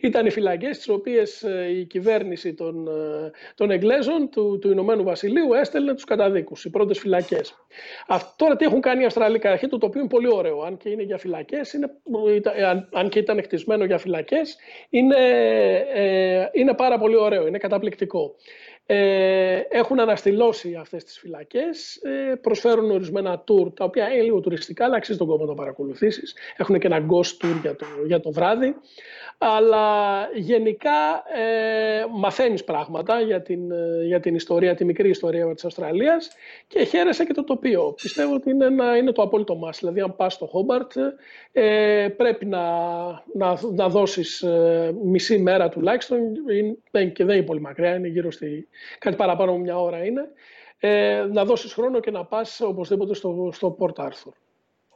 [0.00, 5.02] ήταν, οι φυλακές τις οποίες ε, η κυβέρνηση των, ε, των Εγγλέζων του, του Ηνωμένου
[5.02, 7.66] Βασιλείου έστελνε τους καταδίκους, οι πρώτες φυλακές.
[8.06, 10.88] Αυτό, τώρα τι έχουν κάνει οι Αυστραλοί καταρχήν, το οποίο είναι πολύ ωραίο, αν και
[10.88, 11.90] είναι για φυλακές, είναι,
[12.66, 14.56] αν, αν και ήταν κτισμένο για φυλακές,
[14.90, 15.16] είναι,
[15.94, 18.34] ε, είναι πάρα πολύ ωραίο, είναι καταπληκτικό.
[18.88, 24.84] Ε, έχουν αναστηλώσει αυτές τις φυλακές, ε, προσφέρουν ορισμένα tour, τα οποία είναι λίγο τουριστικά,
[24.84, 26.34] αλλά αξίζει τον κόπο να το παρακολουθήσεις.
[26.56, 28.74] Έχουν και ένα ghost tour για το, για το βράδυ.
[29.38, 35.64] Αλλά γενικά ε, μαθαίνεις πράγματα για την, ε, για την ιστορία, τη μικρή ιστορία της
[35.64, 36.30] Αυστραλίας
[36.66, 37.92] και χαίρεσαι και το τοπίο.
[38.02, 39.78] Πιστεύω ότι είναι, ένα, είναι το απόλυτο μας.
[39.78, 40.92] Δηλαδή αν πας στο Χόμπαρτ
[41.52, 42.60] ε, πρέπει να,
[43.34, 46.18] να, να δώσεις ε, μισή μέρα τουλάχιστον
[46.50, 50.22] είναι, και δεν είναι πολύ μακριά, είναι γύρω στη κάτι παραπάνω από μια ώρα είναι
[50.78, 54.32] ε, να δώσεις χρόνο και να πας οπωσδήποτε στο, στο Port Arthur.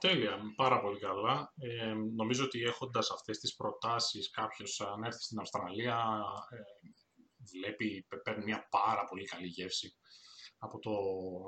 [0.00, 1.52] Τέλεια, πάρα πολύ καλά.
[1.58, 6.56] Ε, νομίζω ότι έχοντας αυτές τις προτάσεις κάποιος αν έρθει στην Αυστραλία ε,
[7.52, 9.94] βλέπει, παίρνει μια πάρα πολύ καλή γεύση
[10.62, 10.90] από, το,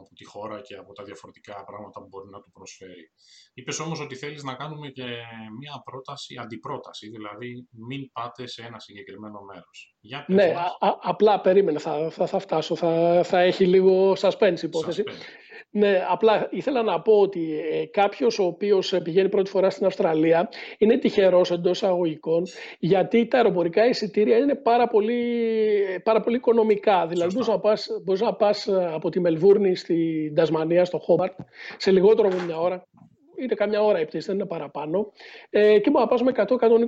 [0.01, 3.11] από τη χώρα και από τα διαφορετικά πράγματα που μπορεί να του προσφέρει.
[3.55, 5.05] Είπες όμως ότι θέλεις να κάνουμε και
[5.59, 9.97] μια πρόταση, αντιπρόταση, δηλαδή μην πάτε σε ένα συγκεκριμένο μέρος.
[10.01, 10.55] Για ναι,
[11.01, 15.05] απλά περίμενα, θα, θα, θα φτάσω, θα, θα έχει λίγο suspense υπόθεση.
[15.71, 20.49] Ναι, απλά ήθελα να πω ότι ε, κάποιος ο οποίος πηγαίνει πρώτη φορά στην Αυστραλία
[20.79, 22.47] είναι τυχερός εντός αγωγικών,
[22.79, 25.21] γιατί τα αεροπορικά εισιτήρια είναι πάρα πολύ,
[26.03, 27.07] πάρα πολύ οικονομικά.
[27.07, 27.35] Δηλαδή,
[28.05, 31.39] μπορείς να πας ε, από τη Μελβούρνη στην Τασμανία, στο Χόμπαρτ,
[31.77, 32.87] σε λιγότερο από μια ώρα.
[33.37, 35.13] Είναι καμιά ώρα η πτήση, δεν είναι παραπάνω.
[35.51, 36.33] Ε, και μπορείς να πας με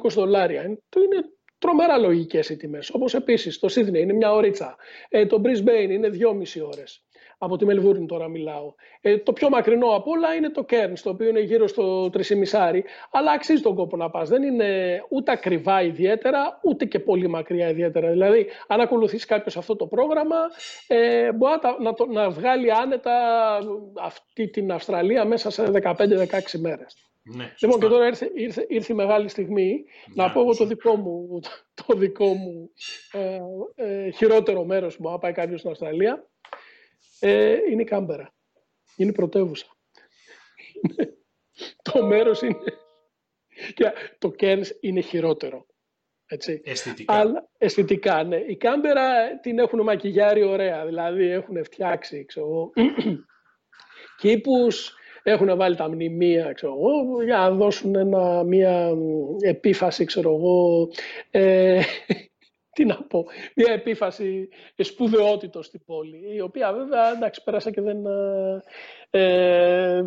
[0.06, 0.60] 100-120 δολάρια.
[0.62, 1.24] Ε, το είναι
[1.58, 2.90] τρομερά λογικές οι τιμές.
[2.90, 4.76] Όπως επίσης το Σίδνεϊ είναι μια ωρίτσα.
[5.08, 7.03] Ε, το Brisbane είναι δυόμιση ώρες
[7.38, 8.74] από τη Μελβούρνη τώρα μιλάω.
[9.00, 12.80] Ε, το πιο μακρινό από όλα είναι το Κέρνς, το οποίο είναι γύρω στο 3,5,
[13.10, 14.28] αλλά αξίζει τον κόπο να πας.
[14.28, 18.10] Δεν είναι ούτε ακριβά ιδιαίτερα, ούτε και πολύ μακριά ιδιαίτερα.
[18.10, 20.36] Δηλαδή, αν ακολουθήσει κάποιος αυτό το πρόγραμμα,
[20.86, 23.12] ε, μπορεί να, να, να βγάλει άνετα
[24.00, 25.94] αυτή την Αυστραλία μέσα σε 15-16
[26.58, 26.96] μέρες.
[27.26, 30.96] Ναι, λοιπόν, και τώρα ήρθε, ήρθε, ήρθε η μεγάλη στιγμή να πω εγώ το δικό
[30.96, 31.40] μου,
[31.86, 32.70] το δικό μου
[33.12, 33.40] ε,
[33.74, 36.28] ε, χειρότερο μέρος που μπορεί να πάει κάποιος στην Αυστραλία
[37.26, 38.34] ε, είναι η Κάμπερα.
[38.96, 39.66] Είναι η πρωτεύουσα.
[41.92, 42.56] το μέρος είναι...
[43.74, 45.66] Και το Κέρνς είναι χειρότερο.
[46.26, 46.60] Έτσι.
[46.64, 47.12] Αισθητικά.
[47.14, 48.36] Αλλά, αισθητικά, ναι.
[48.36, 50.86] Η Κάμπερα την έχουν μακιγιάρει ωραία.
[50.86, 52.70] Δηλαδή έχουν φτιάξει, ξέρω
[54.20, 56.74] κήπους, έχουν βάλει τα μνημεία, ξέρω
[57.24, 58.92] για να δώσουν ένα, μια
[59.40, 60.88] επίφαση, ξέρω εγώ,
[61.30, 61.82] ε,
[62.74, 68.06] τι να πω, μια επίφαση σπουδαιότητος στην πόλη, η οποία βέβαια, εντάξει, πέρασα και δεν...
[68.06, 68.62] Ε,
[69.10, 70.04] ε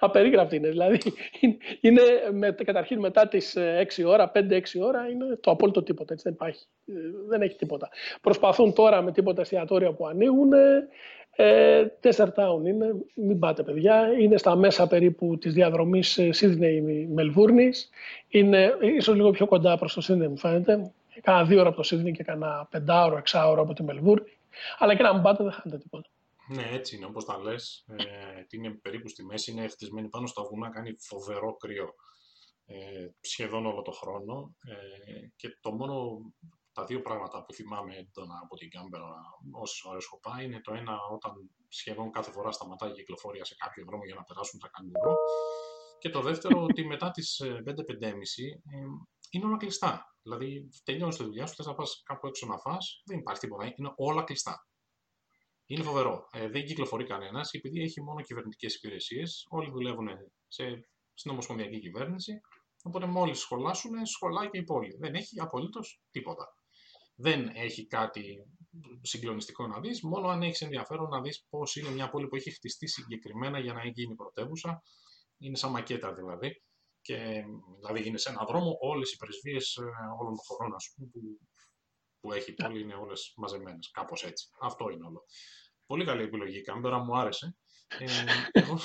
[0.00, 0.98] απερίγραπτη είναι, δηλαδή
[1.80, 3.56] είναι με, καταρχήν μετά τις
[3.98, 6.92] 6 ώρα, 5-6 ώρα είναι το απόλυτο τίποτα, έτσι δεν υπάρχει, ε,
[7.28, 7.88] δεν έχει τίποτα.
[8.20, 10.52] Προσπαθούν τώρα με τίποτα εστιατόρια που ανοίγουν,
[11.36, 17.90] Ε, Desert Town είναι, μην πάτε παιδιά, είναι στα μέσα περίπου της διαδρομής Sydney Μελβούρνης.
[18.28, 20.92] Είναι ίσως λίγο πιο κοντά προς το Sydney μου φαίνεται.
[21.20, 24.38] Κάνα δύο ώρα από το Sydney και κάνα πεντάωρο, εξάωρο από τη Μελβούρνη.
[24.78, 26.08] Αλλά και να μην πάτε δεν χάνετε τίποτα.
[26.48, 27.84] Ναι, έτσι είναι, όπως τα λες.
[27.88, 28.04] Ε,
[28.50, 31.94] είναι περίπου στη μέση, είναι χτισμένη πάνω στα βουνά, κάνει φοβερό κρύο
[32.66, 34.54] ε, σχεδόν όλο το χρόνο.
[34.66, 36.20] Ε, και το μόνο,
[36.72, 39.08] τα δύο πράγματα που θυμάμαι έντονα από την Κάμπερα
[39.50, 41.32] όσε ώρε έχω πάει είναι το ένα όταν
[41.68, 45.16] σχεδόν κάθε φορά σταματάει η κυκλοφορία σε κάποιο δρόμο για να περάσουν τα καγκουρό.
[45.98, 48.16] Και το δεύτερο ότι μετά τις 5-5.30 ε,
[49.30, 50.16] είναι όλα κλειστά.
[50.22, 53.64] Δηλαδή, τελειώνεις τη δουλειά σου, θες να πας κάπου έξω να φας, δεν υπάρχει τίποτα.
[53.76, 54.66] Είναι όλα κλειστά.
[55.66, 56.28] Είναι φοβερό.
[56.32, 59.46] Ε, δεν κυκλοφορεί κανένας, επειδή έχει μόνο κυβερνητικές υπηρεσίες.
[59.48, 60.08] Όλοι δουλεύουν
[60.48, 60.64] σε,
[61.14, 62.40] στην Ομοσπονδιακή Κυβέρνηση.
[62.82, 64.96] Οπότε, μόλις σχολάσουν, σχολάει και η πόλη.
[65.00, 66.61] Δεν έχει απολύτως τίποτα.
[67.22, 68.46] Δεν έχει κάτι
[69.02, 72.50] συγκλονιστικό να δεις, μόνο αν έχεις ενδιαφέρον να δεις πώς είναι μια πόλη που έχει
[72.50, 74.82] χτιστεί συγκεκριμένα για να γίνει πρωτεύουσα.
[75.38, 76.62] Είναι σαν μακέτα δηλαδή.
[77.00, 77.44] Και,
[77.80, 79.82] δηλαδή είναι σε έναν δρόμο όλες οι πρεσβείες ε,
[80.20, 81.20] όλων των χωρών πούμε, που,
[82.20, 83.90] που έχει η πόλη είναι όλες μαζεμένες.
[83.90, 84.48] Κάπως έτσι.
[84.60, 85.24] Αυτό είναι όλο.
[85.86, 87.56] Πολύ καλή επιλογή η Κάμπερα, μου άρεσε.
[87.98, 88.06] Ε,
[88.52, 88.78] εγώ,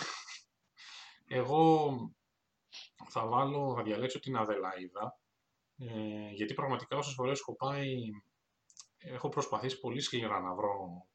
[1.26, 1.92] εγώ
[3.10, 5.20] θα βάλω, θα διαλέξω την Αδελαίδα,
[5.78, 7.96] ε, γιατί πραγματικά όσες φορές έχω πάει,
[8.98, 11.08] έχω προσπαθήσει πολύ σκληρά να βρω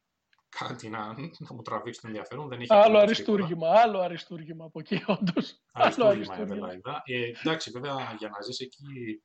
[0.48, 1.07] κάτι να,
[1.38, 2.48] να μου τραβήξει το ενδιαφέρον.
[2.48, 5.62] Δεν έχει άλλο αριστούργημα, άλλο αριστούργημα από εκεί, όντως.
[5.72, 7.03] Αριστούργημα, η Αδελαίδα.
[7.05, 9.22] Ε, εντάξει, βέβαια, για να ζεις εκεί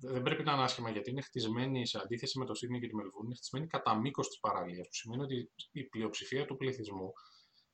[0.00, 2.94] δεν πρέπει να είναι άσχημα γιατί είναι χτισμένη σε αντίθεση με το Σίδνεϊ και τη
[2.94, 4.86] Μελβούρνη, είναι χτισμένη κατά μήκος της παραλίας.
[4.86, 7.12] Που σημαίνει ότι η πλειοψηφία του πληθυσμού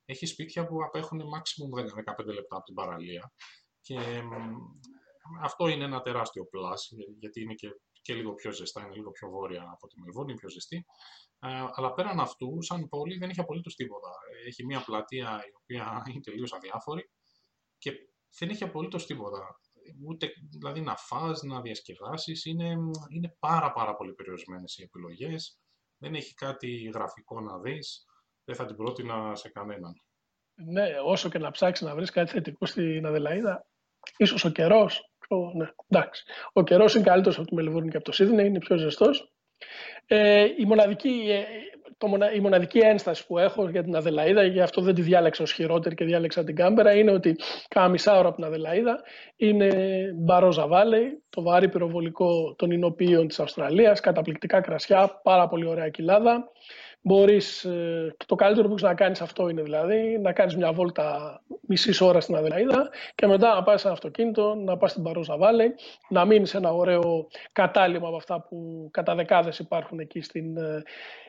[0.05, 3.33] έχει σπίτια που απέχουν maximum 15 λεπτά από την παραλία.
[3.81, 3.99] Και
[5.42, 7.68] αυτό είναι ένα τεράστιο πλάσ, γιατί είναι και,
[8.02, 10.84] και λίγο πιο ζεστά, είναι λίγο πιο βόρεια από τη Μελβούρνη, είναι πιο ζεστή.
[11.38, 14.08] Ε, αλλά πέραν αυτού, σαν πόλη, δεν έχει απολύτως τίποτα.
[14.46, 17.10] Έχει μια πλατεία η οποία είναι τελείως αδιάφορη
[17.78, 17.92] και
[18.38, 19.58] δεν έχει απολύτως τίποτα
[20.06, 22.76] ούτε δηλαδή να φας, να διασκεδάσεις, είναι,
[23.08, 25.58] είναι πάρα πάρα πολύ περιορισμένες οι επιλογές,
[25.98, 28.04] δεν έχει κάτι γραφικό να δεις,
[28.44, 29.92] δεν θα την πρότεινα σε κανέναν.
[30.54, 33.66] Ναι, όσο και να ψάξεις να βρεις κάτι θετικό στην Αδελαίδα,
[34.16, 35.13] ίσως ο καιρός,
[35.54, 36.22] ναι, εντάξει.
[36.52, 39.32] Ο καιρός είναι καλύτερος από τη Μελβούρνη και από το Σίδνεϊ, είναι πιο ζεστός.
[40.06, 41.42] Ε, η μοναδική ε,
[41.98, 45.52] το, η μοναδική ένσταση που έχω για την Αδελαίδα, γι' αυτό δεν τη διάλεξα ως
[45.52, 47.37] χειρότερη και διάλεξα την Κάμπερα, είναι ότι
[47.68, 49.02] κάνα μισά ώρα από την Αδελαίδα
[49.37, 49.70] είναι
[50.14, 56.50] Μπαρόζα Βάλεϊ, το βαρύ πυροβολικό των Ινοποιείων της Αυστραλίας, καταπληκτικά κρασιά, πάρα πολύ ωραία κοιλάδα.
[57.06, 61.40] Μπορείς, ε, το καλύτερο που έχεις να κάνεις αυτό είναι δηλαδή να κάνεις μια βόλτα
[61.60, 65.36] μισής ώρα στην Αδελαίδα και μετά να πας σε ένα αυτοκίνητο, να πας στην Παρόζα
[65.36, 65.74] Βάλε,
[66.08, 70.82] να μείνεις σε ένα ωραίο κατάλημα από αυτά που κατά δεκάδες υπάρχουν εκεί στην, ε,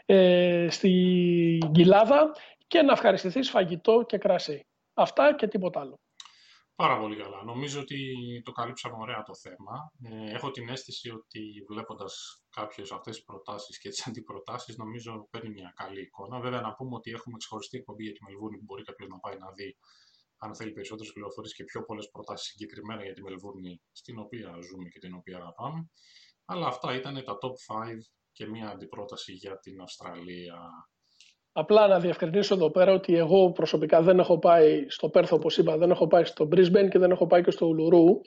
[0.06, 2.32] ε στην Κοιλάδα
[2.68, 4.66] και να ευχαριστηθείς φαγητό και κρασί.
[4.94, 6.00] Αυτά και τίποτα άλλο.
[6.76, 7.44] Πάρα πολύ καλά.
[7.44, 8.00] Νομίζω ότι
[8.46, 9.92] το καλύψαμε ωραία το θέμα.
[10.04, 15.50] Ε, έχω την αίσθηση ότι βλέποντας κάποιες αυτές τις προτάσεις και τις αντιπροτάσεις, νομίζω παίρνει
[15.50, 16.40] μια καλή εικόνα.
[16.40, 19.38] Βέβαια, να πούμε ότι έχουμε ξεχωριστή εκπομπή για τη Μελβούρνη που μπορεί κάποιος να πάει
[19.38, 19.78] να δει,
[20.38, 24.88] αν θέλει περισσότερες πληροφορίες και πιο πολλές προτάσεις συγκεκριμένα για τη Μελβούρνη, στην οποία ζούμε
[24.90, 25.90] και την οποία αγαπάμε.
[26.46, 27.98] Αλλά αυτά ήταν τα top 5
[28.32, 30.58] και μια αντιπρόταση για την Αυστραλία.
[31.58, 35.78] Απλά να διευκρινίσω εδώ πέρα ότι εγώ προσωπικά δεν έχω πάει στο Πέρθο, όπως είπα,
[35.78, 38.22] δεν έχω πάει στο Brisbane και δεν έχω πάει και στο Ουλουρού.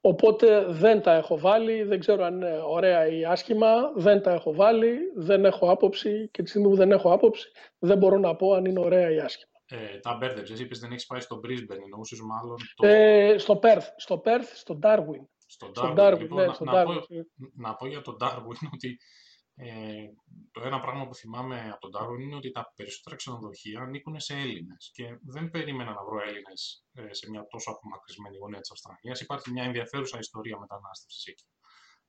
[0.00, 4.54] Οπότε δεν τα έχω βάλει, δεν ξέρω αν είναι ωραία ή άσχημα, δεν τα έχω
[4.54, 8.52] βάλει, δεν έχω άποψη και τη στιγμή που δεν έχω άποψη δεν μπορώ να πω
[8.52, 9.50] αν είναι ωραία ή άσχημα.
[9.66, 10.60] Ε, τα μπέρδεψες.
[10.60, 12.56] Είπες δεν έχεις πάει στο Brisbane, εννοούσες μάλλον.
[12.74, 12.86] Το...
[12.86, 15.24] Ε, στο Perth, στο Perth, στο Darwin.
[15.46, 16.18] Στο Darwin.
[16.18, 16.92] Λοιπόν, ναι, να, να, πω,
[17.54, 18.98] να πω για τον Darwin ότι
[19.62, 20.06] ε,
[20.52, 24.34] το ένα πράγμα που θυμάμαι από τον Τάρον είναι ότι τα περισσότερα ξενοδοχεία ανήκουν σε
[24.34, 24.90] Έλληνες.
[24.92, 29.20] Και δεν περίμενα να βρω Έλληνες ε, σε μια τόσο απομακρυσμένη γωνία της Αυστραλίας.
[29.20, 31.44] Υπάρχει μια ενδιαφέρουσα ιστορία μετανάστευσης εκεί.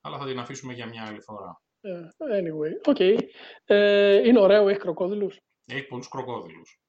[0.01, 1.61] Αλλά θα την αφήσουμε για μια άλλη φορά.
[1.83, 3.17] Uh, anyway, okay.
[3.65, 6.81] Ε, είναι ωραίο, έχει κροκόδηλους; Έχει πολλούς κροκόδηλους.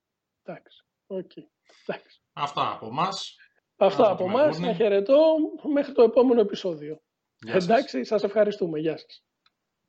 [0.42, 0.84] Εντάξει.
[1.06, 1.44] Okay.
[2.32, 3.08] Αυτά από εμά.
[3.76, 4.58] Αυτά από εμά.
[4.58, 5.36] Να χαιρετώ
[5.72, 7.02] μέχρι το επόμενο επεισόδιο.
[7.46, 8.78] Εντάξει, σας ευχαριστούμε.
[8.78, 9.24] Γεια σας.